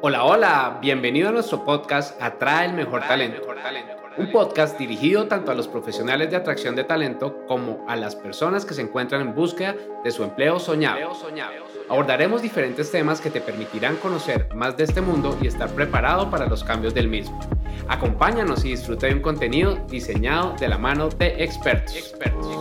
Hola, 0.00 0.24
hola, 0.24 0.78
bienvenido 0.80 1.28
a 1.28 1.32
nuestro 1.32 1.64
podcast 1.64 2.22
Atrae 2.22 2.66
el 2.66 2.74
Mejor 2.74 3.00
Talento. 3.00 3.42
Un 4.16 4.30
podcast 4.30 4.78
dirigido 4.78 5.26
tanto 5.26 5.50
a 5.50 5.56
los 5.56 5.66
profesionales 5.66 6.30
de 6.30 6.36
atracción 6.36 6.76
de 6.76 6.84
talento 6.84 7.44
como 7.48 7.84
a 7.88 7.96
las 7.96 8.14
personas 8.14 8.64
que 8.64 8.74
se 8.74 8.82
encuentran 8.82 9.22
en 9.22 9.34
búsqueda 9.34 9.74
de 10.04 10.10
su 10.12 10.22
empleo 10.22 10.60
soñado. 10.60 10.98
Abordaremos 11.88 12.42
diferentes 12.42 12.92
temas 12.92 13.20
que 13.20 13.30
te 13.30 13.40
permitirán 13.40 13.96
conocer 13.96 14.48
más 14.54 14.76
de 14.76 14.84
este 14.84 15.00
mundo 15.00 15.36
y 15.42 15.48
estar 15.48 15.68
preparado 15.70 16.30
para 16.30 16.46
los 16.46 16.62
cambios 16.62 16.94
del 16.94 17.08
mismo. 17.08 17.40
Acompáñanos 17.88 18.64
y 18.64 18.70
disfruta 18.70 19.08
de 19.08 19.14
un 19.14 19.20
contenido 19.20 19.76
diseñado 19.88 20.54
de 20.60 20.68
la 20.68 20.78
mano 20.78 21.08
de 21.08 21.42
expertos. 21.42 22.14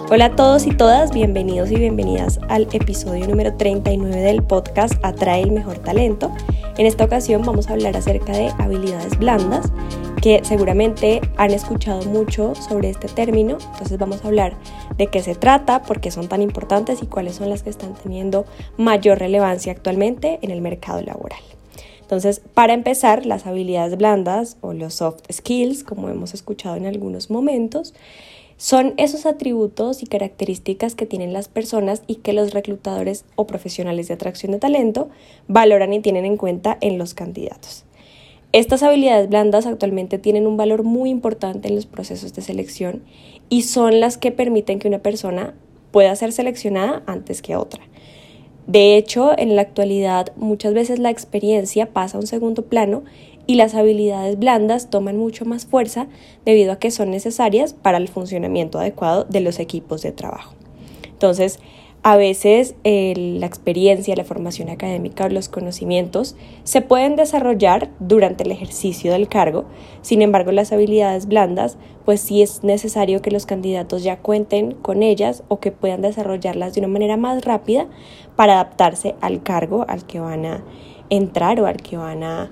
Hola 0.10 0.26
a 0.26 0.36
todos 0.36 0.66
y 0.66 0.72
todas, 0.72 1.12
bienvenidos 1.12 1.70
y 1.70 1.76
bienvenidas 1.76 2.40
al 2.50 2.68
episodio 2.72 3.28
número 3.28 3.56
39 3.58 4.16
del 4.22 4.42
podcast 4.42 4.94
Atrae 5.04 5.44
el 5.44 5.52
Mejor 5.52 5.78
Talento. 5.80 6.32
En 6.78 6.86
esta 6.86 7.06
ocasión 7.06 7.42
vamos 7.42 7.70
a 7.70 7.74
hablar 7.74 7.98
acerca 7.98 8.34
de 8.34 8.52
habilidades 8.60 9.18
blandas, 9.18 9.72
que 10.22 10.42
seguramente 10.44 11.22
han 11.36 11.50
escuchado 11.50 12.04
mucho 12.04 12.54
sobre 12.54 12.92
este 12.92 13.08
término, 13.08 13.58
entonces 13.72 13.98
vamos 13.98 14.24
a 14.24 14.28
hablar 14.28 14.56
de 14.96 15.08
qué 15.08 15.24
se 15.24 15.34
trata, 15.34 15.82
por 15.82 16.00
qué 16.00 16.12
son 16.12 16.28
tan 16.28 16.44
importantes 16.44 17.02
y 17.02 17.08
cuáles 17.08 17.36
son 17.36 17.50
las 17.50 17.64
que 17.64 17.72
están 17.72 17.96
teniendo 17.96 18.46
mayor 18.78 19.18
relevancia 19.18 19.72
actualmente 19.72 20.38
en 20.44 20.52
el 20.52 20.62
mercado 20.62 21.02
laboral. 21.02 21.40
Entonces, 22.02 22.42
para 22.54 22.74
empezar, 22.74 23.26
las 23.26 23.48
habilidades 23.48 23.98
blandas 23.98 24.58
o 24.62 24.74
los 24.74 24.94
soft 24.94 25.24
skills, 25.32 25.84
como 25.84 26.10
hemos 26.10 26.36
escuchado 26.36 26.76
en 26.76 26.86
algunos 26.86 27.32
momentos, 27.32 27.96
son 28.58 28.96
esos 28.98 29.26
atributos 29.28 30.02
y 30.02 30.08
características 30.08 30.96
que 30.96 31.06
tienen 31.06 31.32
las 31.32 31.48
personas 31.48 32.02
y 32.08 32.16
que 32.16 32.34
los 32.34 32.54
reclutadores 32.54 33.24
o 33.36 33.48
profesionales 33.48 34.08
de 34.08 34.16
atracción 34.16 34.52
de 34.52 34.60
talento 34.60 35.10
valoran 35.48 35.94
y 35.94 36.00
tienen 36.00 36.26
en 36.26 36.38
cuenta 36.38 36.78
en 36.82 36.98
los 36.98 37.14
candidatos. 37.14 37.86
Estas 38.54 38.82
habilidades 38.82 39.30
blandas 39.30 39.68
actualmente 39.68 40.18
tienen 40.18 40.48
un 40.48 40.58
valor 40.58 40.84
muy 40.84 41.10
importante 41.10 41.68
en 41.68 41.76
los 41.76 41.86
procesos 41.86 42.34
de 42.34 42.42
selección 42.42 43.04
y 43.50 43.62
son 43.64 44.00
las 44.00 44.18
que 44.18 44.32
permiten 44.32 44.80
que 44.80 44.88
una 44.88 45.00
persona 45.00 45.54
pueda 45.92 46.16
ser 46.16 46.32
seleccionada 46.32 47.04
antes 47.06 47.42
que 47.42 47.56
otra. 47.56 47.84
De 48.66 48.98
hecho, 48.98 49.38
en 49.38 49.56
la 49.56 49.62
actualidad 49.62 50.34
muchas 50.36 50.74
veces 50.74 51.00
la 51.00 51.10
experiencia 51.10 51.94
pasa 51.94 52.18
a 52.18 52.22
un 52.22 52.28
segundo 52.28 52.64
plano 52.64 53.04
y 53.48 53.56
las 53.56 53.74
habilidades 53.74 54.38
blandas 54.38 54.90
toman 54.90 55.18
mucho 55.18 55.46
más 55.46 55.66
fuerza 55.66 56.08
debido 56.46 56.74
a 56.74 56.80
que 56.80 56.92
son 56.92 57.10
necesarias 57.10 57.74
para 57.74 57.98
el 57.98 58.10
funcionamiento 58.10 58.78
adecuado 58.78 59.24
de 59.24 59.40
los 59.40 59.60
equipos 59.60 60.02
de 60.02 60.12
trabajo. 60.12 60.54
Entonces, 61.06 61.60
a 62.04 62.16
veces 62.16 62.76
la 62.84 63.46
experiencia, 63.46 64.16
la 64.16 64.24
formación 64.24 64.70
académica 64.70 65.26
o 65.26 65.30
los 65.30 65.50
conocimientos 65.50 66.36
se 66.64 66.82
pueden 66.82 67.16
desarrollar 67.16 67.90
durante 68.00 68.44
el 68.44 68.52
ejercicio 68.52 69.12
del 69.12 69.28
cargo, 69.28 69.66
sin 70.04 70.22
embargo 70.22 70.52
las 70.52 70.72
habilidades 70.72 71.26
blandas, 71.28 71.78
pues 72.06 72.22
sí 72.22 72.42
es 72.42 72.64
necesario 72.64 73.22
que 73.22 73.32
los 73.32 73.46
candidatos 73.46 74.04
ya 74.04 74.20
cuenten 74.20 74.74
con 74.74 75.04
ellas 75.04 75.44
o 75.50 75.60
que 75.60 75.72
puedan 75.72 76.02
desarrollarlas 76.02 76.74
de 76.74 76.82
una 76.82 76.88
manera 76.88 77.18
más 77.18 77.44
rápida 77.44 77.88
para 78.38 78.54
adaptarse 78.54 79.16
al 79.20 79.44
cargo 79.44 79.84
al 79.90 80.06
que 80.06 80.20
van 80.20 80.46
a 80.46 80.64
entrar 81.10 81.60
o 81.60 81.66
al 81.66 81.78
que 81.78 81.98
van 81.98 82.24
a 82.24 82.52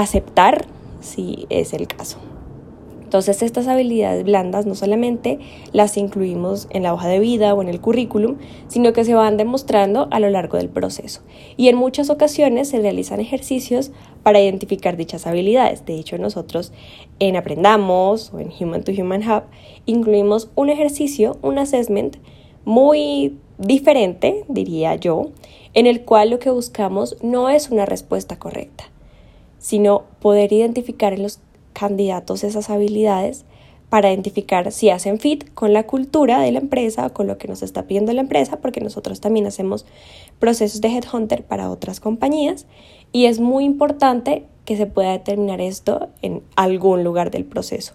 aceptar 0.00 0.66
si 1.00 1.46
es 1.50 1.72
el 1.72 1.86
caso. 1.86 2.18
Entonces 3.14 3.42
estas 3.42 3.68
habilidades 3.68 4.24
blandas 4.24 4.66
no 4.66 4.74
solamente 4.74 5.38
las 5.72 5.96
incluimos 5.96 6.66
en 6.70 6.82
la 6.82 6.92
hoja 6.92 7.06
de 7.06 7.20
vida 7.20 7.54
o 7.54 7.62
en 7.62 7.68
el 7.68 7.80
currículum, 7.80 8.38
sino 8.66 8.92
que 8.92 9.04
se 9.04 9.14
van 9.14 9.36
demostrando 9.36 10.08
a 10.10 10.18
lo 10.18 10.30
largo 10.30 10.58
del 10.58 10.68
proceso. 10.68 11.20
Y 11.56 11.68
en 11.68 11.76
muchas 11.76 12.10
ocasiones 12.10 12.70
se 12.70 12.80
realizan 12.80 13.20
ejercicios 13.20 13.92
para 14.24 14.40
identificar 14.40 14.96
dichas 14.96 15.28
habilidades. 15.28 15.86
De 15.86 15.94
hecho, 15.94 16.18
nosotros 16.18 16.72
en 17.20 17.36
Aprendamos 17.36 18.32
o 18.32 18.40
en 18.40 18.50
Human 18.58 18.82
to 18.82 18.90
Human 18.90 19.22
Hub 19.22 19.44
incluimos 19.86 20.50
un 20.56 20.70
ejercicio, 20.70 21.38
un 21.40 21.58
assessment 21.58 22.16
muy 22.64 23.36
diferente, 23.58 24.44
diría 24.48 24.96
yo, 24.96 25.26
en 25.74 25.86
el 25.86 26.02
cual 26.02 26.30
lo 26.30 26.38
que 26.40 26.50
buscamos 26.50 27.16
no 27.22 27.48
es 27.48 27.70
una 27.70 27.86
respuesta 27.86 28.38
correcta, 28.40 28.90
sino 29.64 30.02
poder 30.20 30.52
identificar 30.52 31.14
en 31.14 31.22
los 31.22 31.40
candidatos 31.72 32.44
esas 32.44 32.68
habilidades 32.68 33.46
para 33.88 34.10
identificar 34.10 34.70
si 34.72 34.90
hacen 34.90 35.18
fit 35.18 35.54
con 35.54 35.72
la 35.72 35.86
cultura 35.86 36.38
de 36.40 36.52
la 36.52 36.58
empresa 36.58 37.06
o 37.06 37.14
con 37.14 37.26
lo 37.26 37.38
que 37.38 37.48
nos 37.48 37.62
está 37.62 37.84
pidiendo 37.84 38.12
la 38.12 38.20
empresa, 38.20 38.58
porque 38.60 38.82
nosotros 38.82 39.22
también 39.22 39.46
hacemos 39.46 39.86
procesos 40.38 40.82
de 40.82 40.88
headhunter 40.88 41.44
para 41.44 41.70
otras 41.70 41.98
compañías 41.98 42.66
y 43.10 43.24
es 43.24 43.40
muy 43.40 43.64
importante 43.64 44.44
que 44.66 44.76
se 44.76 44.84
pueda 44.84 45.12
determinar 45.12 45.62
esto 45.62 46.10
en 46.20 46.42
algún 46.56 47.02
lugar 47.02 47.30
del 47.30 47.46
proceso. 47.46 47.94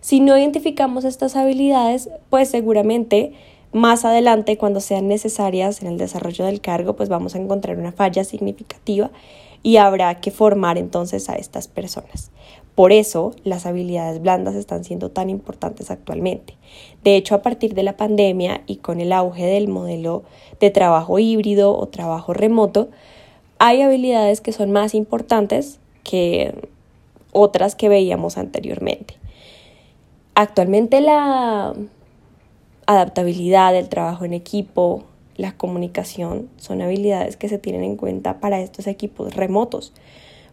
Si 0.00 0.20
no 0.20 0.38
identificamos 0.38 1.04
estas 1.04 1.36
habilidades, 1.36 2.08
pues 2.30 2.48
seguramente 2.48 3.34
más 3.70 4.06
adelante, 4.06 4.56
cuando 4.56 4.80
sean 4.80 5.08
necesarias 5.08 5.82
en 5.82 5.88
el 5.88 5.98
desarrollo 5.98 6.46
del 6.46 6.62
cargo, 6.62 6.96
pues 6.96 7.10
vamos 7.10 7.34
a 7.34 7.38
encontrar 7.38 7.78
una 7.78 7.92
falla 7.92 8.24
significativa 8.24 9.10
y 9.62 9.76
habrá 9.76 10.20
que 10.20 10.30
formar 10.30 10.78
entonces 10.78 11.28
a 11.28 11.34
estas 11.34 11.68
personas. 11.68 12.30
Por 12.74 12.92
eso 12.92 13.32
las 13.44 13.66
habilidades 13.66 14.20
blandas 14.20 14.54
están 14.54 14.84
siendo 14.84 15.10
tan 15.10 15.28
importantes 15.28 15.90
actualmente. 15.90 16.56
De 17.04 17.16
hecho, 17.16 17.34
a 17.34 17.42
partir 17.42 17.74
de 17.74 17.82
la 17.82 17.96
pandemia 17.96 18.62
y 18.66 18.76
con 18.76 19.00
el 19.00 19.12
auge 19.12 19.44
del 19.44 19.68
modelo 19.68 20.22
de 20.58 20.70
trabajo 20.70 21.18
híbrido 21.18 21.76
o 21.76 21.86
trabajo 21.88 22.32
remoto, 22.32 22.88
hay 23.58 23.82
habilidades 23.82 24.40
que 24.40 24.52
son 24.52 24.72
más 24.72 24.94
importantes 24.94 25.78
que 26.02 26.54
otras 27.32 27.74
que 27.74 27.88
veíamos 27.88 28.38
anteriormente. 28.38 29.14
Actualmente 30.34 31.00
la 31.00 31.74
adaptabilidad, 32.86 33.76
el 33.76 33.88
trabajo 33.88 34.24
en 34.24 34.32
equipo, 34.32 35.04
la 35.36 35.56
comunicación 35.56 36.48
son 36.56 36.82
habilidades 36.82 37.36
que 37.36 37.48
se 37.48 37.58
tienen 37.58 37.84
en 37.84 37.96
cuenta 37.96 38.40
para 38.40 38.60
estos 38.60 38.86
equipos 38.86 39.34
remotos, 39.34 39.92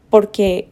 porque 0.10 0.70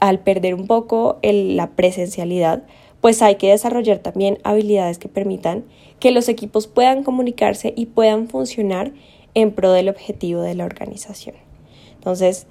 al 0.00 0.20
perder 0.20 0.54
un 0.54 0.66
poco 0.66 1.18
la 1.22 1.70
presencialidad, 1.70 2.62
pues 3.00 3.22
hay 3.22 3.36
que 3.36 3.50
desarrollar 3.50 3.98
también 3.98 4.38
habilidades 4.44 4.98
que 4.98 5.08
permitan 5.08 5.64
que 6.00 6.10
los 6.10 6.28
equipos 6.28 6.66
puedan 6.66 7.04
comunicarse 7.04 7.72
y 7.76 7.86
puedan 7.86 8.28
funcionar 8.28 8.92
en 9.34 9.52
pro 9.52 9.72
del 9.72 9.88
objetivo 9.88 10.42
de 10.42 10.54
la 10.54 10.64
organización. 10.64 11.36
Entonces, 11.94 12.46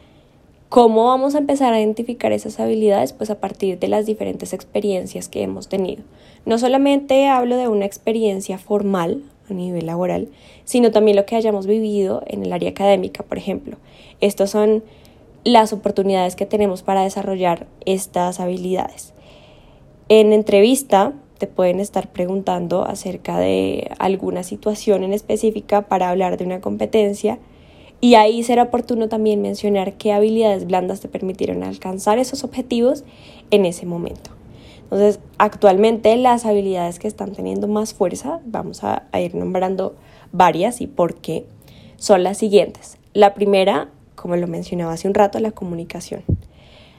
¿cómo 0.69 1.06
vamos 1.06 1.35
a 1.35 1.40
empezar 1.40 1.74
a 1.74 1.79
identificar 1.79 2.31
esas 2.31 2.59
habilidades? 2.59 3.14
Pues 3.14 3.29
a 3.29 3.40
partir 3.40 3.79
de 3.79 3.88
las 3.88 4.06
diferentes 4.06 4.53
experiencias 4.53 5.29
que 5.29 5.44
hemos 5.44 5.69
tenido. 5.69 6.03
No 6.46 6.58
solamente 6.58 7.28
hablo 7.28 7.58
de 7.58 7.68
una 7.68 7.85
experiencia 7.85 8.58
formal 8.58 9.24
a 9.50 9.53
nivel 9.53 9.85
laboral, 9.85 10.30
sino 10.66 10.91
también 10.91 11.18
lo 11.18 11.25
que 11.25 11.35
hayamos 11.35 11.68
vivido 11.68 12.24
en 12.28 12.46
el 12.46 12.53
área 12.53 12.69
académica, 12.69 13.24
por 13.24 13.38
ejemplo. 13.38 13.78
Estos 14.22 14.50
son 14.50 14.84
las 15.44 15.74
oportunidades 15.74 16.35
que 16.35 16.46
tenemos 16.46 16.84
para 16.84 17.03
desarrollar 17.03 17.68
estas 17.85 18.40
habilidades. 18.40 19.13
En 20.09 20.34
entrevista 20.34 21.13
te 21.38 21.47
pueden 21.47 21.80
estar 21.80 22.12
preguntando 22.12 22.85
acerca 22.85 23.38
de 23.40 23.91
alguna 24.00 24.44
situación 24.44 25.03
en 25.03 25.13
específica 25.13 25.84
para 25.84 26.09
hablar 26.09 26.38
de 26.38 26.46
una 26.46 26.62
competencia 26.62 27.40
y 28.00 28.16
ahí 28.16 28.44
será 28.44 28.64
oportuno 28.64 29.09
también 29.09 29.41
mencionar 29.41 29.94
qué 29.94 30.14
habilidades 30.14 30.68
blandas 30.68 31.00
te 31.00 31.08
permitieron 31.08 31.64
alcanzar 31.64 32.19
esos 32.19 32.44
objetivos 32.44 33.03
en 33.52 33.66
ese 33.66 33.85
momento. 33.85 34.36
Entonces, 34.91 35.19
actualmente 35.37 36.15
las 36.17 36.45
habilidades 36.45 36.99
que 36.99 37.07
están 37.07 37.33
teniendo 37.33 37.67
más 37.67 37.93
fuerza, 37.93 38.39
vamos 38.45 38.83
a, 38.83 39.03
ir 39.19 39.35
nombrando 39.35 39.95
varias 40.31 40.81
y 40.81 40.87
por 40.87 41.15
qué, 41.15 41.45
son 41.97 42.23
las 42.23 42.37
siguientes. 42.37 42.97
La 43.13 43.33
primera 43.33 43.89
como 44.17 44.35
lo 44.35 44.47
mencionaba 44.47 44.91
hace 44.91 45.07
un 45.07 45.13
rato, 45.13 45.39
la 45.39 45.51
comunicación. 45.51 46.23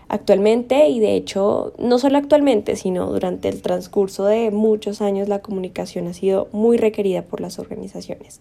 Actualmente, 0.08 0.88
y 0.88 1.00
de 1.00 1.16
hecho, 1.16 1.74
no 1.78 1.98
solo 1.98 2.16
actualmente, 2.16 2.76
sino 2.76 3.12
durante 3.12 3.50
el 3.50 3.60
transcurso 3.60 4.24
de 4.24 4.50
muchos 4.50 5.02
años, 5.02 5.28
la 5.28 5.42
comunicación 5.42 6.06
ha 6.06 6.14
sido 6.14 6.48
muy 6.52 6.78
requerida 6.78 7.22
por 7.22 7.42
las 7.42 7.58
organizaciones, 7.58 8.40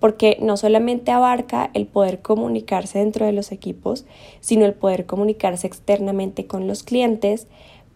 porque 0.00 0.36
no 0.40 0.56
solamente 0.56 1.12
abarca 1.12 1.70
el 1.74 1.86
poder 1.86 2.22
comunicarse 2.22 2.98
dentro 2.98 3.24
de 3.24 3.32
los 3.32 3.52
equipos, 3.52 4.04
sino 4.40 4.64
el 4.64 4.74
poder 4.74 5.06
comunicarse 5.06 5.68
externamente 5.68 6.48
con 6.48 6.66
los 6.66 6.82
clientes, 6.82 7.46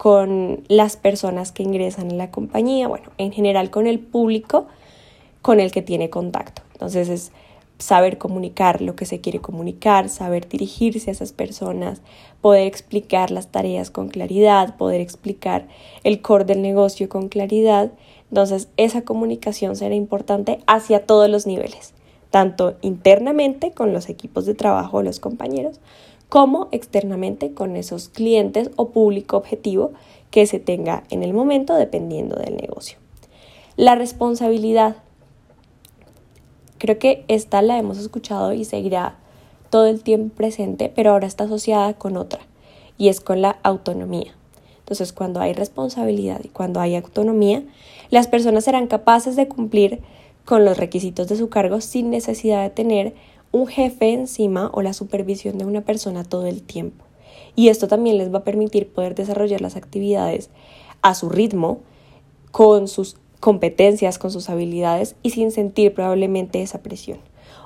con 0.01 0.63
las 0.67 0.97
personas 0.97 1.51
que 1.51 1.61
ingresan 1.61 2.09
en 2.09 2.17
la 2.17 2.31
compañía, 2.31 2.87
bueno, 2.87 3.11
en 3.19 3.31
general 3.31 3.69
con 3.69 3.85
el 3.85 3.99
público 3.99 4.65
con 5.43 5.59
el 5.59 5.71
que 5.71 5.83
tiene 5.83 6.09
contacto. 6.09 6.63
Entonces 6.73 7.07
es 7.07 7.31
saber 7.77 8.17
comunicar 8.17 8.81
lo 8.81 8.95
que 8.95 9.05
se 9.05 9.21
quiere 9.21 9.41
comunicar, 9.41 10.09
saber 10.09 10.49
dirigirse 10.49 11.11
a 11.11 11.13
esas 11.13 11.33
personas, 11.33 12.01
poder 12.41 12.65
explicar 12.65 13.29
las 13.29 13.49
tareas 13.49 13.91
con 13.91 14.07
claridad, 14.07 14.75
poder 14.75 15.01
explicar 15.01 15.67
el 16.03 16.19
core 16.23 16.45
del 16.45 16.63
negocio 16.63 17.07
con 17.07 17.29
claridad. 17.29 17.91
Entonces, 18.31 18.69
esa 18.77 19.03
comunicación 19.03 19.75
será 19.75 19.93
importante 19.93 20.61
hacia 20.65 21.05
todos 21.05 21.29
los 21.29 21.45
niveles, 21.45 21.93
tanto 22.31 22.75
internamente 22.81 23.71
con 23.71 23.93
los 23.93 24.09
equipos 24.09 24.47
de 24.47 24.55
trabajo, 24.55 25.03
los 25.03 25.19
compañeros, 25.19 25.79
como 26.31 26.69
externamente 26.71 27.53
con 27.53 27.75
esos 27.75 28.07
clientes 28.07 28.71
o 28.77 28.91
público 28.91 29.35
objetivo 29.35 29.91
que 30.29 30.45
se 30.45 30.61
tenga 30.61 31.03
en 31.09 31.23
el 31.23 31.33
momento 31.33 31.75
dependiendo 31.75 32.37
del 32.37 32.55
negocio. 32.55 32.97
La 33.75 33.95
responsabilidad. 33.95 34.95
Creo 36.77 36.97
que 36.99 37.25
esta 37.27 37.61
la 37.61 37.77
hemos 37.77 37.97
escuchado 37.97 38.53
y 38.53 38.63
seguirá 38.63 39.17
todo 39.69 39.87
el 39.87 40.03
tiempo 40.03 40.33
presente, 40.33 40.89
pero 40.95 41.11
ahora 41.11 41.27
está 41.27 41.43
asociada 41.43 41.95
con 41.95 42.15
otra 42.15 42.39
y 42.97 43.09
es 43.09 43.19
con 43.19 43.41
la 43.41 43.59
autonomía. 43.61 44.33
Entonces, 44.79 45.11
cuando 45.11 45.41
hay 45.41 45.51
responsabilidad 45.51 46.39
y 46.45 46.47
cuando 46.47 46.79
hay 46.79 46.95
autonomía, 46.95 47.61
las 48.09 48.29
personas 48.29 48.63
serán 48.63 48.87
capaces 48.87 49.35
de 49.35 49.49
cumplir 49.49 49.99
con 50.45 50.63
los 50.63 50.77
requisitos 50.77 51.27
de 51.27 51.35
su 51.35 51.49
cargo 51.49 51.81
sin 51.81 52.09
necesidad 52.09 52.63
de 52.63 52.69
tener 52.69 53.15
un 53.51 53.67
jefe 53.67 54.13
encima 54.13 54.69
o 54.73 54.81
la 54.81 54.93
supervisión 54.93 55.57
de 55.57 55.65
una 55.65 55.81
persona 55.81 56.23
todo 56.23 56.45
el 56.47 56.61
tiempo. 56.61 57.05
Y 57.55 57.67
esto 57.69 57.87
también 57.87 58.17
les 58.17 58.33
va 58.33 58.39
a 58.39 58.43
permitir 58.43 58.87
poder 58.87 59.15
desarrollar 59.15 59.61
las 59.61 59.75
actividades 59.75 60.49
a 61.01 61.15
su 61.15 61.29
ritmo, 61.29 61.79
con 62.51 62.87
sus 62.87 63.17
competencias, 63.39 64.19
con 64.19 64.31
sus 64.31 64.49
habilidades 64.49 65.15
y 65.23 65.31
sin 65.31 65.51
sentir 65.51 65.93
probablemente 65.93 66.61
esa 66.61 66.81
presión. 66.81 67.19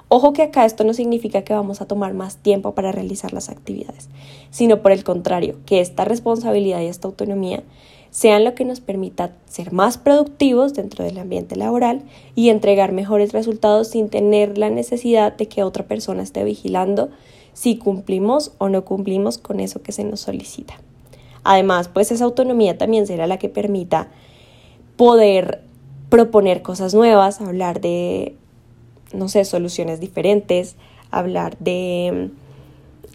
Ojo 0.08 0.34
que 0.34 0.44
acá 0.44 0.66
esto 0.66 0.84
no 0.84 0.94
significa 0.94 1.44
que 1.44 1.54
vamos 1.54 1.82
a 1.82 1.88
tomar 1.88 2.14
más 2.14 2.38
tiempo 2.38 2.76
para 2.76 2.92
realizar 2.92 3.34
las 3.34 3.50
actividades, 3.50 4.10
sino 4.52 4.82
por 4.82 4.92
el 4.92 5.04
contrario, 5.04 5.58
que 5.66 5.82
esta 5.82 6.06
responsabilidad 6.06 6.82
y 6.82 6.86
esta 6.86 7.08
autonomía 7.08 7.64
sean 8.16 8.46
lo 8.46 8.56
que 8.56 8.64
nos 8.64 8.80
permita 8.80 9.34
ser 9.46 9.74
más 9.74 9.98
productivos 9.98 10.74
dentro 10.74 11.04
del 11.04 11.18
ambiente 11.18 11.58
laboral 11.58 12.04
y 12.34 12.48
entregar 12.48 12.94
mejores 12.94 13.34
resultados 13.34 13.90
sin 13.90 14.08
tener 14.08 14.58
la 14.58 14.70
necesidad 14.70 15.34
de 15.36 15.50
que 15.50 15.64
otra 15.64 15.84
persona 15.84 16.24
esté 16.24 16.46
vigilando 16.46 17.10
si 17.52 17.76
cumplimos 17.76 18.54
o 18.58 18.70
no 18.70 18.86
cumplimos 18.86 19.38
con 19.38 19.60
eso 19.60 19.82
que 19.82 19.92
se 19.92 20.06
nos 20.06 20.22
solicita. 20.22 20.76
Además, 21.44 21.90
pues 21.90 22.10
esa 22.10 22.24
autonomía 22.24 22.78
también 22.78 23.06
será 23.06 23.28
la 23.28 23.38
que 23.38 23.50
permita 23.50 24.08
poder 24.96 25.62
proponer 26.08 26.62
cosas 26.62 26.94
nuevas, 26.94 27.42
hablar 27.42 27.82
de 27.82 28.38
no 29.14 29.28
sé, 29.28 29.44
soluciones 29.44 30.00
diferentes, 30.00 30.78
hablar 31.12 31.58
de 31.60 32.30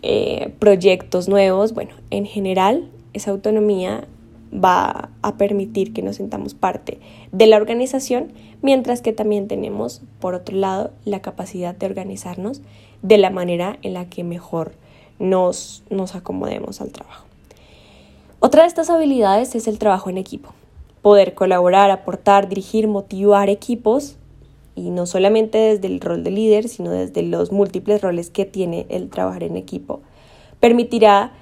eh, 0.02 0.52
proyectos 0.58 1.26
nuevos. 1.26 1.73
Bueno, 1.73 1.93
en 2.11 2.26
general, 2.26 2.91
esa 3.14 3.31
autonomía 3.31 4.06
va 4.52 5.11
a 5.23 5.37
permitir 5.37 5.93
que 5.93 6.02
nos 6.02 6.17
sintamos 6.17 6.55
parte 6.55 6.99
de 7.32 7.47
la 7.47 7.56
organización, 7.56 8.32
mientras 8.62 9.02
que 9.02 9.12
también 9.12 9.49
tenemos, 9.49 10.02
por 10.20 10.35
otro 10.35 10.56
lado, 10.56 10.91
la 11.05 11.20
capacidad 11.23 11.75
de 11.75 11.87
organizarnos 11.87 12.62
de 13.02 13.19
la 13.19 13.31
manera 13.31 13.79
en 13.82 13.94
la 13.94 14.06
que 14.08 14.25
mejor 14.25 14.73
nos, 15.19 15.85
nos 15.91 16.14
acomodemos 16.14 16.81
al 16.81 16.91
trabajo. 16.91 17.26
Otra 18.41 18.62
de 18.62 18.69
estas 18.69 18.91
habilidades 18.91 19.55
es 19.55 19.69
el 19.69 19.79
trabajo 19.79 20.11
en 20.11 20.19
equipo. 20.19 20.50
Poder 21.02 21.35
colaborar, 21.35 21.91
aportar, 21.91 22.49
dirigir, 22.49 22.88
motivar 22.88 23.49
equipos 23.49 24.17
y 24.75 24.91
no 24.91 25.06
solamente 25.06 25.58
desde 25.58 25.87
el 25.87 26.00
rol 26.00 26.25
de 26.25 26.31
líder, 26.31 26.69
sino 26.69 26.91
desde 26.91 27.23
los 27.23 27.52
múltiples 27.52 28.00
roles 28.00 28.31
que 28.31 28.47
tiene 28.47 28.87
el 28.88 29.11
trabajar 29.11 29.43
en 29.43 29.56
equipo. 29.56 30.00
Permitirá 30.58 31.32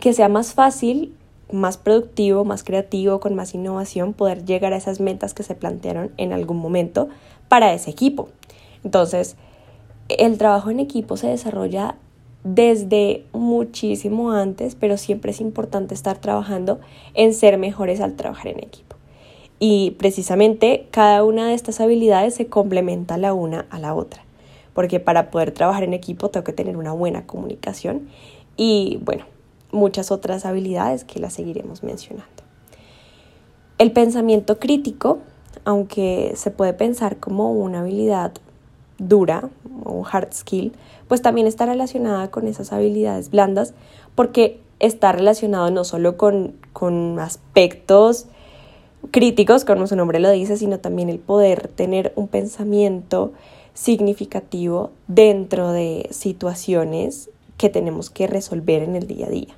que 0.00 0.12
sea 0.12 0.28
más 0.28 0.52
fácil, 0.52 1.14
más 1.54 1.78
productivo, 1.78 2.44
más 2.44 2.64
creativo, 2.64 3.20
con 3.20 3.34
más 3.34 3.54
innovación, 3.54 4.12
poder 4.12 4.44
llegar 4.44 4.72
a 4.72 4.76
esas 4.76 5.00
metas 5.00 5.34
que 5.34 5.42
se 5.42 5.54
plantearon 5.54 6.10
en 6.16 6.32
algún 6.32 6.58
momento 6.58 7.08
para 7.48 7.72
ese 7.72 7.90
equipo. 7.90 8.28
Entonces, 8.82 9.36
el 10.08 10.36
trabajo 10.36 10.70
en 10.70 10.80
equipo 10.80 11.16
se 11.16 11.28
desarrolla 11.28 11.96
desde 12.42 13.24
muchísimo 13.32 14.32
antes, 14.32 14.74
pero 14.74 14.98
siempre 14.98 15.30
es 15.30 15.40
importante 15.40 15.94
estar 15.94 16.18
trabajando 16.18 16.78
en 17.14 17.32
ser 17.32 17.56
mejores 17.56 18.00
al 18.00 18.14
trabajar 18.14 18.48
en 18.48 18.58
equipo. 18.58 18.96
Y 19.58 19.92
precisamente 19.92 20.88
cada 20.90 21.24
una 21.24 21.48
de 21.48 21.54
estas 21.54 21.80
habilidades 21.80 22.34
se 22.34 22.46
complementa 22.46 23.16
la 23.16 23.32
una 23.32 23.66
a 23.70 23.78
la 23.78 23.94
otra, 23.94 24.24
porque 24.74 25.00
para 25.00 25.30
poder 25.30 25.52
trabajar 25.52 25.84
en 25.84 25.94
equipo 25.94 26.28
tengo 26.28 26.44
que 26.44 26.52
tener 26.52 26.76
una 26.76 26.92
buena 26.92 27.26
comunicación 27.26 28.08
y 28.56 28.98
bueno, 29.02 29.24
muchas 29.74 30.10
otras 30.10 30.46
habilidades 30.46 31.04
que 31.04 31.20
las 31.20 31.34
seguiremos 31.34 31.82
mencionando. 31.82 32.30
El 33.78 33.92
pensamiento 33.92 34.58
crítico, 34.58 35.18
aunque 35.64 36.32
se 36.36 36.50
puede 36.50 36.72
pensar 36.72 37.18
como 37.18 37.52
una 37.52 37.80
habilidad 37.80 38.32
dura 38.98 39.50
o 39.84 40.06
hard 40.10 40.32
skill, 40.32 40.72
pues 41.08 41.20
también 41.20 41.46
está 41.46 41.66
relacionada 41.66 42.30
con 42.30 42.46
esas 42.46 42.72
habilidades 42.72 43.30
blandas 43.30 43.74
porque 44.14 44.60
está 44.78 45.12
relacionado 45.12 45.70
no 45.70 45.84
solo 45.84 46.16
con, 46.16 46.54
con 46.72 47.18
aspectos 47.18 48.26
críticos, 49.10 49.64
como 49.64 49.86
su 49.86 49.96
nombre 49.96 50.18
lo 50.18 50.30
dice, 50.30 50.56
sino 50.56 50.78
también 50.78 51.08
el 51.08 51.18
poder 51.18 51.68
tener 51.68 52.12
un 52.16 52.28
pensamiento 52.28 53.32
significativo 53.74 54.90
dentro 55.08 55.72
de 55.72 56.08
situaciones 56.10 57.30
que 57.58 57.68
tenemos 57.68 58.10
que 58.10 58.26
resolver 58.26 58.82
en 58.82 58.96
el 58.96 59.06
día 59.06 59.26
a 59.26 59.30
día, 59.30 59.54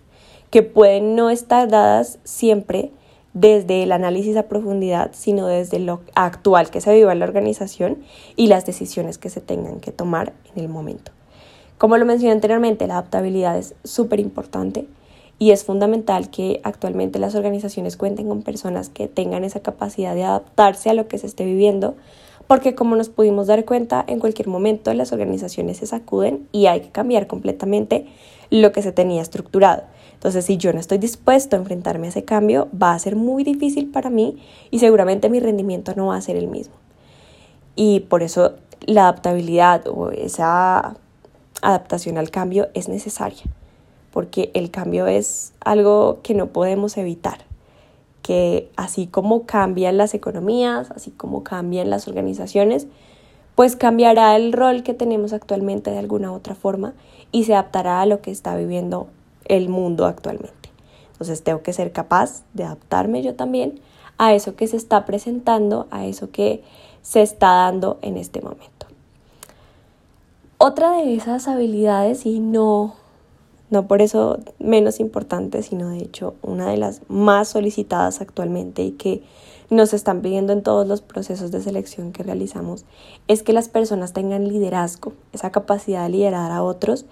que 0.51 0.63
pueden 0.63 1.15
no 1.15 1.31
estar 1.31 1.69
dadas 1.69 2.19
siempre 2.25 2.91
desde 3.33 3.83
el 3.83 3.93
análisis 3.93 4.37
a 4.37 4.45
profundidad, 4.45 5.11
sino 5.13 5.47
desde 5.47 5.79
lo 5.79 6.01
actual 6.15 6.71
que 6.71 6.81
se 6.81 6.95
vive 6.95 7.13
en 7.13 7.19
la 7.19 7.27
organización 7.27 7.99
y 8.35 8.47
las 8.47 8.65
decisiones 8.65 9.19
que 9.19 9.29
se 9.29 9.43
tengan 9.43 9.81
que 9.81 9.93
tomar 9.93 10.33
en 10.55 10.63
el 10.63 10.69
momento. 10.71 11.13
Como 11.77 11.99
lo 11.99 12.07
mencioné 12.07 12.33
anteriormente, 12.33 12.87
la 12.87 12.95
adaptabilidad 12.95 13.59
es 13.59 13.75
súper 13.85 14.21
importante 14.21 14.87
y 15.39 15.51
es 15.51 15.65
fundamental 15.65 16.31
que 16.31 16.61
actualmente 16.65 17.19
las 17.19 17.35
organizaciones 17.35 17.99
cuenten 17.99 18.29
con 18.29 18.43
personas 18.43 18.89
que 18.89 19.09
tengan 19.09 19.45
esa 19.45 19.61
capacidad 19.61 20.15
de 20.15 20.25
adaptarse 20.25 20.89
a 20.89 20.95
lo 20.95 21.09
que 21.09 21.19
se 21.19 21.27
esté 21.27 21.45
viviendo, 21.45 21.95
porque 22.47 22.75
como 22.75 22.97
nos 22.97 23.09
pudimos 23.09 23.47
dar 23.47 23.65
cuenta, 23.65 24.05
en 24.07 24.21
cualquier 24.21 24.49
momento 24.49 24.93
las 24.95 25.13
organizaciones 25.13 25.79
se 25.79 25.87
sacuden 25.87 26.49
y 26.53 26.67
hay 26.67 26.81
que 26.81 26.91
cambiar 26.91 27.27
completamente 27.27 28.07
lo 28.51 28.73
que 28.73 28.83
se 28.83 28.93
tenía 28.93 29.23
estructurado. 29.23 29.83
Entonces, 30.15 30.45
si 30.45 30.57
yo 30.57 30.73
no 30.73 30.81
estoy 30.81 30.99
dispuesto 30.99 31.57
a 31.57 31.59
enfrentarme 31.59 32.07
a 32.07 32.11
ese 32.11 32.25
cambio, 32.25 32.69
va 32.81 32.95
a 32.95 32.99
ser 32.99 33.17
muy 33.17 33.45
difícil 33.45 33.91
para 33.91 34.09
mí 34.09 34.39
y 34.71 34.79
seguramente 34.79 35.29
mi 35.29 35.41
rendimiento 35.41 35.93
no 35.95 36.07
va 36.07 36.17
a 36.17 36.21
ser 36.21 36.37
el 36.37 36.47
mismo. 36.47 36.75
Y 37.75 38.01
por 38.01 38.23
eso 38.23 38.55
la 38.81 39.03
adaptabilidad 39.03 39.87
o 39.89 40.11
esa 40.11 40.97
adaptación 41.63 42.17
al 42.19 42.31
cambio 42.31 42.69
es 42.75 42.89
necesaria 42.89 43.45
porque 44.17 44.51
el 44.55 44.71
cambio 44.71 45.07
es 45.07 45.53
algo 45.61 46.21
que 46.23 46.33
no 46.33 46.47
podemos 46.47 46.97
evitar, 46.97 47.41
que 48.27 48.73
así 48.75 49.07
como 49.07 49.47
cambian 49.47 49.97
las 49.97 50.13
economías, 50.13 50.91
así 50.91 51.13
como 51.13 51.45
cambian 51.45 51.91
las 51.91 52.09
organizaciones, 52.09 52.89
pues 53.55 53.77
cambiará 53.77 54.35
el 54.35 54.53
rol 54.53 54.83
que 54.83 54.95
tenemos 54.95 55.33
actualmente 55.33 55.93
de 55.93 55.99
alguna 55.99 56.33
otra 56.33 56.57
forma 56.57 56.95
y 57.31 57.45
se 57.45 57.55
adaptará 57.55 58.01
a 58.01 58.07
lo 58.07 58.23
que 58.23 58.33
está 58.33 58.57
viviendo 58.57 59.07
el 59.45 59.69
mundo 59.69 60.07
actualmente. 60.07 60.71
Entonces 61.13 61.45
tengo 61.45 61.63
que 61.63 61.73
ser 61.73 61.93
capaz 61.93 62.43
de 62.53 62.65
adaptarme 62.65 63.23
yo 63.23 63.37
también 63.37 63.79
a 64.19 64.35
eso 64.35 64.57
que 64.57 64.67
se 64.67 64.77
está 64.77 65.05
presentando, 65.05 65.87
a 65.93 66.05
eso 66.05 66.33
que 66.33 66.65
se 67.03 67.23
está 67.23 67.53
dando 67.53 68.01
en 68.03 68.17
este 68.17 68.43
momento. 68.43 68.87
Otra 70.59 70.91
de 70.97 71.15
esas 71.15 71.47
habilidades, 71.47 72.27
y 72.27 72.41
no 72.41 72.97
no 73.71 73.89
por 73.89 74.03
eso 74.03 74.39
menos 74.59 75.01
importante, 75.01 75.63
sino 75.63 75.89
de 75.89 75.99
hecho 75.99 76.35
una 76.43 76.71
de 76.71 76.77
las 76.77 77.03
más 77.09 77.49
solicitadas 77.49 78.21
actualmente 78.21 78.83
y 78.83 78.93
que 78.93 79.23
nos 79.71 79.93
están 79.93 80.23
pidiendo 80.23 80.53
en 80.53 80.63
todos 80.63 80.87
los 80.87 81.01
procesos 81.01 81.51
de 81.51 81.61
selección 81.61 82.13
que 82.13 82.23
realizamos, 82.23 82.85
es 83.27 83.43
que 83.43 83.53
las 83.53 83.69
personas 83.69 84.13
tengan 84.13 84.47
liderazgo, 84.47 85.13
esa 85.33 85.51
capacidad 85.51 86.05
de 86.05 86.11
liderar 86.11 86.53
a 86.53 86.63
otros 86.63 87.07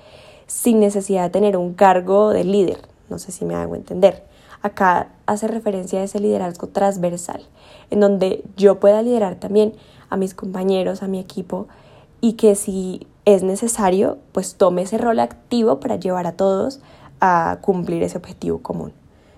sin 0.46 0.78
necesidad 0.78 1.24
de 1.24 1.30
tener 1.30 1.56
un 1.56 1.74
cargo 1.74 2.30
de 2.30 2.44
líder. 2.44 2.78
No 3.08 3.18
sé 3.18 3.32
si 3.32 3.44
me 3.44 3.54
hago 3.54 3.74
entender. 3.74 4.24
Acá 4.62 5.08
hace 5.26 5.48
referencia 5.48 6.00
a 6.00 6.04
ese 6.04 6.20
liderazgo 6.20 6.68
transversal, 6.68 7.42
en 7.90 8.00
donde 8.00 8.44
yo 8.56 8.80
pueda 8.80 9.02
liderar 9.02 9.34
también 9.36 9.74
a 10.08 10.16
mis 10.16 10.34
compañeros, 10.34 11.02
a 11.02 11.08
mi 11.08 11.18
equipo, 11.18 11.66
y 12.20 12.34
que 12.34 12.54
si 12.54 13.06
es 13.24 13.42
necesario, 13.42 14.18
pues 14.32 14.56
tome 14.56 14.82
ese 14.82 14.98
rol 14.98 15.20
activo 15.20 15.80
para 15.80 15.96
llevar 15.96 16.26
a 16.26 16.32
todos 16.32 16.80
a 17.20 17.58
cumplir 17.62 18.02
ese 18.02 18.18
objetivo 18.18 18.58
común. 18.58 18.92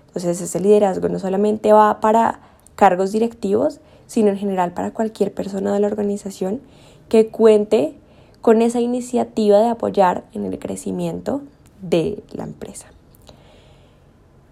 Entonces 0.08 0.40
ese 0.40 0.60
liderazgo 0.60 1.08
no 1.08 1.18
solamente 1.18 1.72
va 1.72 2.00
para 2.00 2.40
cargos 2.74 3.12
directivos, 3.12 3.80
sino 4.06 4.30
en 4.30 4.38
general 4.38 4.72
para 4.72 4.92
cualquier 4.92 5.32
persona 5.32 5.72
de 5.72 5.80
la 5.80 5.86
organización 5.86 6.60
que 7.08 7.28
cuente 7.28 7.94
con 8.40 8.62
esa 8.62 8.80
iniciativa 8.80 9.58
de 9.58 9.68
apoyar 9.68 10.24
en 10.32 10.44
el 10.44 10.58
crecimiento 10.58 11.42
de 11.82 12.22
la 12.32 12.44
empresa. 12.44 12.86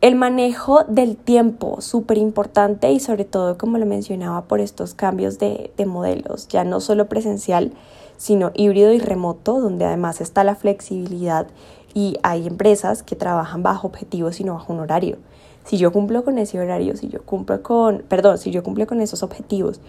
El 0.04 0.16
manejo 0.16 0.84
del 0.84 1.16
tiempo, 1.16 1.80
súper 1.80 2.18
importante 2.18 2.92
y 2.92 3.00
sobre 3.00 3.24
todo, 3.24 3.56
como 3.56 3.78
lo 3.78 3.86
mencionaba, 3.86 4.42
por 4.42 4.60
estos 4.60 4.92
cambios 4.92 5.38
de, 5.38 5.72
de 5.78 5.86
modelos, 5.86 6.46
ya 6.48 6.62
no 6.62 6.80
solo 6.80 7.08
presencial, 7.08 7.72
sino 8.18 8.50
híbrido 8.52 8.92
y 8.92 8.98
remoto, 8.98 9.58
donde 9.60 9.86
además 9.86 10.20
está 10.20 10.44
la 10.44 10.56
flexibilidad 10.56 11.46
y 11.94 12.18
hay 12.22 12.46
empresas 12.46 13.02
que 13.02 13.16
trabajan 13.16 13.62
bajo 13.62 13.86
objetivos 13.86 14.40
y 14.40 14.44
no 14.44 14.52
bajo 14.52 14.74
un 14.74 14.80
horario. 14.80 15.16
Si 15.64 15.78
yo 15.78 15.90
cumplo 15.90 16.22
con 16.22 16.36
ese 16.36 16.60
horario, 16.60 16.98
si 16.98 17.08
yo 17.08 17.22
cumplo 17.22 17.62
con, 17.62 18.04
perdón, 18.06 18.36
si 18.36 18.50
yo 18.50 18.62
cumplo 18.62 18.86
con 18.86 19.00
esos 19.00 19.22
objetivos, 19.22 19.80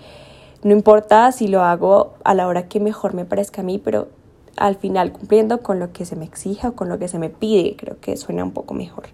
no 0.63 0.71
importa 0.71 1.29
si 1.33 1.49
lo 1.49 1.61
hago 1.61 2.13
a 2.23 2.33
la 2.35 2.47
hora 2.47 2.69
que 2.69 2.79
mejor 2.79 3.15
me 3.15 3.25
parezca 3.25 3.63
a 3.63 3.65
mí, 3.65 3.79
pero 3.79 4.07
al 4.55 4.77
final 4.77 5.11
cumpliendo 5.11 5.59
con 5.59 5.79
lo 5.79 5.91
que 5.91 6.05
se 6.05 6.15
me 6.15 6.23
exija 6.23 6.69
o 6.69 6.73
con 6.73 6.87
lo 6.87 6.99
que 6.99 7.09
se 7.09 7.19
me 7.19 7.29
pide, 7.29 7.75
creo 7.75 7.99
que 7.99 8.15
suena 8.15 8.45
un 8.45 8.51
poco 8.51 8.73
mejor. 8.73 9.07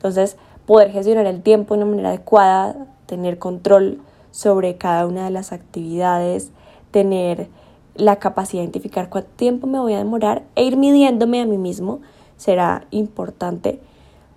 Entonces, 0.00 0.38
poder 0.64 0.90
gestionar 0.92 1.26
el 1.26 1.42
tiempo 1.42 1.74
de 1.74 1.82
una 1.82 1.90
manera 1.90 2.08
adecuada, 2.08 2.86
tener 3.04 3.38
control 3.38 4.00
sobre 4.30 4.76
cada 4.76 5.06
una 5.06 5.26
de 5.26 5.30
las 5.30 5.52
actividades, 5.52 6.52
tener 6.90 7.48
la 7.96 8.16
capacidad 8.16 8.62
de 8.62 8.64
identificar 8.64 9.10
cuánto 9.10 9.28
tiempo 9.36 9.66
me 9.66 9.78
voy 9.78 9.92
a 9.92 9.98
demorar 9.98 10.44
e 10.54 10.64
ir 10.64 10.78
midiéndome 10.78 11.42
a 11.42 11.44
mí 11.44 11.58
mismo 11.58 12.00
será 12.38 12.86
importante 12.90 13.78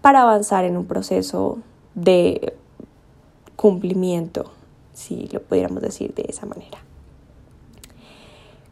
para 0.02 0.24
avanzar 0.24 0.66
en 0.66 0.76
un 0.76 0.86
proceso 0.86 1.60
de 1.96 2.54
cumplimiento, 3.56 4.52
si 4.92 5.30
lo 5.32 5.42
pudiéramos 5.42 5.82
decir 5.82 6.14
de 6.14 6.26
esa 6.28 6.46
manera. 6.46 6.80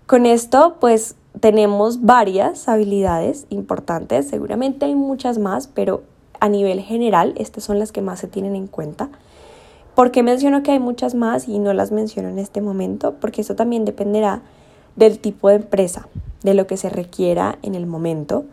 Con 0.07 0.25
esto, 0.25 0.75
pues 0.81 1.15
tenemos 1.39 2.01
varias 2.01 2.67
habilidades 2.67 3.45
importantes, 3.49 4.27
seguramente 4.27 4.87
hay 4.87 4.95
muchas 4.95 5.37
más, 5.37 5.67
pero 5.67 6.03
a 6.41 6.49
nivel 6.49 6.81
general 6.81 7.33
estas 7.37 7.63
son 7.63 7.79
las 7.79 7.93
que 7.93 8.01
más 8.01 8.19
se 8.19 8.27
tienen 8.27 8.55
en 8.55 8.67
cuenta. 8.67 9.09
¿Por 9.95 10.11
qué 10.11 10.23
menciono 10.23 10.63
que 10.63 10.71
hay 10.71 10.79
muchas 10.79 11.15
más 11.15 11.47
y 11.47 11.59
no 11.59 11.71
las 11.71 11.91
menciono 11.91 12.29
en 12.29 12.39
este 12.39 12.61
momento? 12.61 13.15
Porque 13.21 13.41
eso 13.41 13.55
también 13.55 13.85
dependerá 13.85 14.41
del 14.95 15.19
tipo 15.19 15.49
de 15.49 15.55
empresa, 15.55 16.07
de 16.43 16.55
lo 16.55 16.65
que 16.65 16.77
se 16.77 16.89
requiera 16.89 17.59
en 17.61 17.75
el 17.75 17.85
momento, 17.85 18.45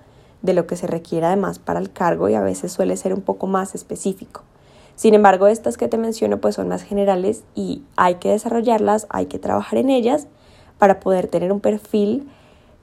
de 0.42 0.52
lo 0.52 0.66
que 0.66 0.76
se 0.76 0.86
requiera 0.86 1.28
además 1.28 1.58
para 1.58 1.80
el 1.80 1.90
cargo 1.90 2.28
y 2.28 2.34
a 2.34 2.42
veces 2.42 2.72
suele 2.72 2.96
ser 2.96 3.14
un 3.14 3.22
poco 3.22 3.46
más 3.46 3.74
específico. 3.74 4.42
Sin 4.94 5.14
embargo, 5.14 5.46
estas 5.46 5.78
que 5.78 5.88
te 5.88 5.96
menciono 5.96 6.38
pues 6.38 6.56
son 6.56 6.68
más 6.68 6.82
generales 6.82 7.42
y 7.54 7.82
hay 7.96 8.16
que 8.16 8.30
desarrollarlas, 8.30 9.06
hay 9.08 9.26
que 9.26 9.38
trabajar 9.38 9.78
en 9.78 9.88
ellas 9.88 10.26
para 10.76 11.00
poder 11.00 11.28
tener 11.28 11.52
un 11.52 11.60
perfil 11.60 12.28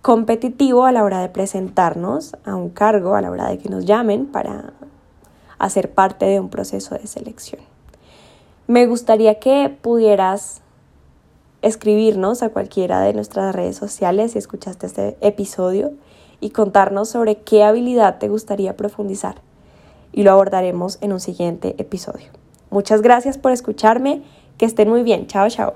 competitivo 0.01 0.85
a 0.85 0.91
la 0.91 1.03
hora 1.03 1.19
de 1.19 1.29
presentarnos 1.29 2.35
a 2.45 2.55
un 2.55 2.69
cargo, 2.69 3.15
a 3.15 3.21
la 3.21 3.31
hora 3.31 3.49
de 3.49 3.57
que 3.57 3.69
nos 3.69 3.85
llamen 3.85 4.25
para 4.27 4.73
hacer 5.65 5.91
parte 5.91 6.25
de 6.25 6.39
un 6.39 6.49
proceso 6.49 6.95
de 6.95 7.07
selección. 7.07 7.61
Me 8.67 8.87
gustaría 8.87 9.39
que 9.39 9.75
pudieras 9.81 10.61
escribirnos 11.61 12.43
a 12.43 12.49
cualquiera 12.49 13.01
de 13.01 13.13
nuestras 13.13 13.55
redes 13.55 13.75
sociales 13.75 14.33
si 14.33 14.37
escuchaste 14.37 14.85
este 14.85 15.17
episodio 15.21 15.93
y 16.39 16.51
contarnos 16.51 17.09
sobre 17.09 17.37
qué 17.37 17.63
habilidad 17.63 18.19
te 18.19 18.27
gustaría 18.27 18.77
profundizar 18.77 19.35
y 20.11 20.23
lo 20.23 20.31
abordaremos 20.31 20.97
en 21.01 21.13
un 21.13 21.19
siguiente 21.19 21.75
episodio. 21.77 22.27
Muchas 22.69 23.01
gracias 23.01 23.37
por 23.37 23.51
escucharme, 23.51 24.23
que 24.57 24.65
estén 24.65 24.89
muy 24.89 25.03
bien, 25.03 25.27
chao 25.27 25.49
chao. 25.49 25.73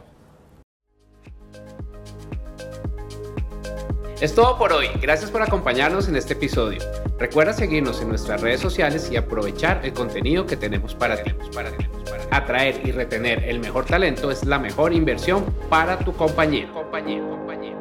Es 4.21 4.35
todo 4.35 4.57
por 4.57 4.73
hoy, 4.73 4.87
gracias 5.01 5.31
por 5.31 5.41
acompañarnos 5.41 6.07
en 6.07 6.15
este 6.15 6.33
episodio. 6.33 6.79
Recuerda 7.19 7.51
seguirnos 7.51 8.01
en 8.01 8.07
nuestras 8.07 8.39
redes 8.39 8.61
sociales 8.61 9.09
y 9.11 9.17
aprovechar 9.17 9.81
el 9.83 9.91
contenido 9.91 10.45
que 10.45 10.55
tenemos 10.55 10.95
para 10.95 11.21
ti. 11.21 11.33
Atraer 12.31 12.81
y 12.87 12.91
retener 12.91 13.43
el 13.43 13.59
mejor 13.59 13.85
talento 13.85 14.31
es 14.31 14.45
la 14.45 14.57
mejor 14.57 14.93
inversión 14.93 15.43
para 15.69 15.99
tu 15.99 16.13
compañía. 16.13 16.71
compañía, 16.71 17.21
compañía. 17.21 17.78